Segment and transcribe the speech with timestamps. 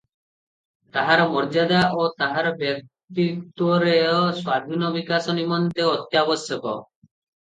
[0.95, 3.85] ତାହାର ମର୍ଯ୍ୟାଦା ଓ ତାହାର ବ୍ୟକ୍ତିତ୍ୱର
[4.39, 6.73] ସ୍ୱାଧୀନ ବିକାଶ ନିମନ୍ତେ ଅତ୍ୟାବଶ୍ୟକ।